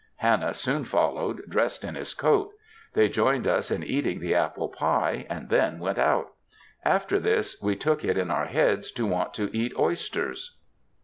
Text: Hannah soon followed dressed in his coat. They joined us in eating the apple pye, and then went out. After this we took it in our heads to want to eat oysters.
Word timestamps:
Hannah 0.15 0.55
soon 0.55 0.83
followed 0.83 1.43
dressed 1.47 1.83
in 1.83 1.93
his 1.93 2.15
coat. 2.15 2.53
They 2.95 3.07
joined 3.07 3.45
us 3.45 3.69
in 3.69 3.83
eating 3.83 4.19
the 4.19 4.33
apple 4.33 4.69
pye, 4.69 5.27
and 5.29 5.47
then 5.49 5.77
went 5.77 5.99
out. 5.99 6.31
After 6.83 7.19
this 7.19 7.61
we 7.61 7.75
took 7.75 8.03
it 8.03 8.17
in 8.17 8.31
our 8.31 8.47
heads 8.47 8.91
to 8.93 9.05
want 9.05 9.35
to 9.35 9.55
eat 9.55 9.73
oysters. 9.77 10.57